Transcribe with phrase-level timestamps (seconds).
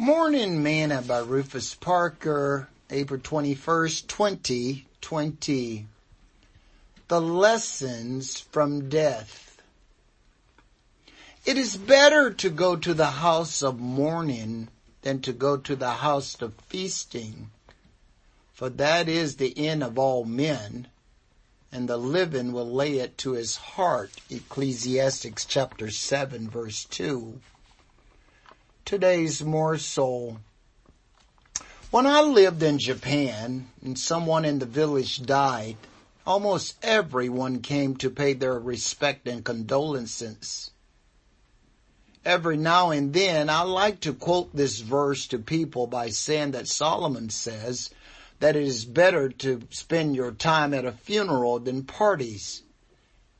[0.00, 5.86] Morning Manna by Rufus Parker, April 21st, 2020.
[7.08, 9.60] The Lessons from Death.
[11.44, 14.68] It is better to go to the house of mourning
[15.02, 17.50] than to go to the house of feasting,
[18.54, 20.88] for that is the end of all men,
[21.70, 24.12] and the living will lay it to his heart.
[24.30, 27.38] Ecclesiastes chapter 7 verse 2
[28.90, 30.40] today's morsel.
[31.92, 35.76] When I lived in Japan and someone in the village died,
[36.26, 40.72] almost everyone came to pay their respect and condolences.
[42.24, 46.66] Every now and then I like to quote this verse to people by saying that
[46.66, 47.90] Solomon says
[48.40, 52.64] that it is better to spend your time at a funeral than parties.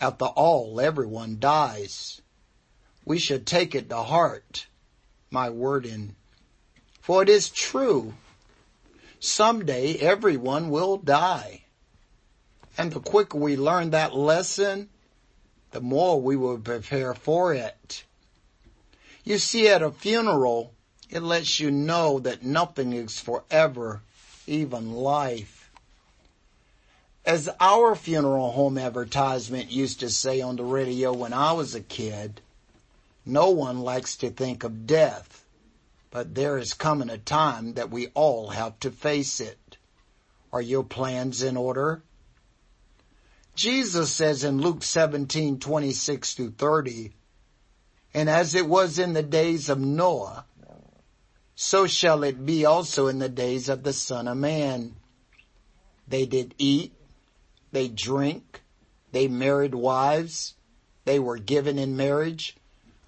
[0.00, 2.22] After all, everyone dies.
[3.04, 4.68] We should take it to heart
[5.32, 6.14] my word in.
[7.00, 8.14] For it is true.
[9.18, 11.62] Someday everyone will die.
[12.76, 14.88] And the quicker we learn that lesson,
[15.72, 18.04] the more we will prepare for it.
[19.24, 20.72] You see, at a funeral,
[21.10, 24.02] it lets you know that nothing is forever,
[24.46, 25.70] even life.
[27.24, 31.80] As our funeral home advertisement used to say on the radio when I was a
[31.80, 32.40] kid,
[33.24, 35.44] no one likes to think of death,
[36.10, 39.76] but there is coming a time that we all have to face it.
[40.52, 42.02] Are your plans in order?
[43.54, 47.12] Jesus says in Luke 17, 26 through 30,
[48.14, 50.44] and as it was in the days of Noah,
[51.54, 54.96] so shall it be also in the days of the Son of Man.
[56.08, 56.92] They did eat,
[57.70, 58.62] they drink,
[59.12, 60.54] they married wives,
[61.04, 62.56] they were given in marriage,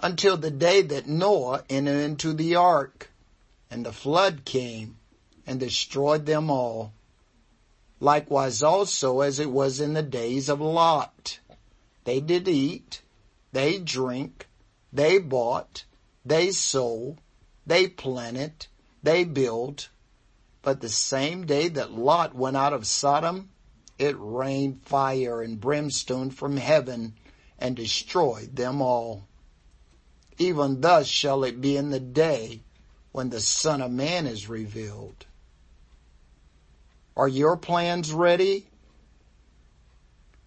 [0.01, 3.11] until the day that Noah entered into the ark
[3.71, 4.97] and the flood came
[5.47, 6.93] and destroyed them all.
[8.01, 11.39] Likewise also as it was in the days of Lot.
[12.05, 13.03] They did eat,
[13.53, 14.49] they drink,
[14.93, 15.85] they bought,
[16.25, 17.21] they sold,
[17.67, 18.67] they planted,
[19.03, 19.89] they built.
[20.63, 23.51] But the same day that Lot went out of Sodom,
[23.99, 27.15] it rained fire and brimstone from heaven
[27.59, 29.25] and destroyed them all.
[30.39, 32.61] Even thus shall it be in the day
[33.13, 35.27] when the Son of Man is revealed.
[37.17, 38.67] Are your plans ready?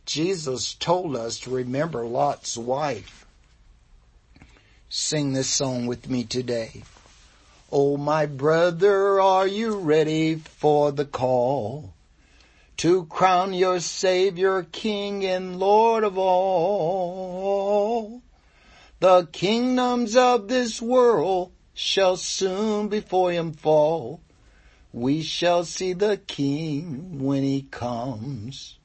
[0.06, 3.25] Jesus told us to remember Lot's wife.
[4.90, 6.84] Sing this song with me today.
[7.72, 11.94] Oh, my brother, are you ready for the call
[12.78, 16.98] to crown your Savior King and Lord of all?
[19.00, 24.22] The kingdoms of this world shall soon before him fall.
[24.91, 28.80] We shall see the king when he comes.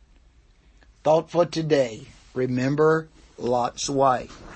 [1.02, 2.08] Thought for today.
[2.34, 3.08] Remember
[3.38, 4.51] Lot's wife.